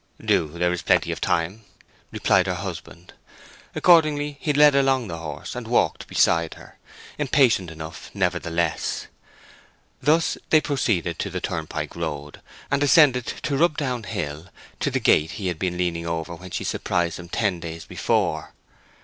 "Do; 0.19 0.47
there's 0.47 0.81
plenty 0.81 1.11
of 1.11 1.21
time," 1.21 1.63
replied 2.11 2.47
her 2.47 2.55
husband. 2.55 3.13
Accordingly 3.75 4.35
he 4.41 4.51
led 4.51 4.73
along 4.73 5.07
the 5.07 5.19
horse, 5.19 5.53
and 5.55 5.67
walked 5.67 6.07
beside 6.07 6.55
her, 6.55 6.79
impatient 7.19 7.69
enough 7.69 8.09
nevertheless. 8.11 9.05
Thus 10.01 10.39
they 10.49 10.59
proceeded 10.59 11.19
to 11.19 11.29
the 11.29 11.39
turnpike 11.39 11.95
road, 11.95 12.41
and 12.71 12.81
ascended 12.81 13.47
Rub 13.47 13.77
Down 13.77 14.01
Hill 14.01 14.47
to 14.79 14.89
the 14.89 14.99
gate 14.99 15.33
he 15.33 15.49
had 15.49 15.59
been 15.59 15.77
leaning 15.77 16.07
over 16.07 16.33
when 16.33 16.49
she 16.49 16.63
surprised 16.63 17.19
him 17.19 17.29
ten 17.29 17.59
days 17.59 17.85
before. 17.85 18.55